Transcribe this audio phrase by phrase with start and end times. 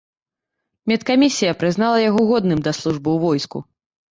[0.91, 3.57] Медкамісія прызнала яго годным да службы ў войску.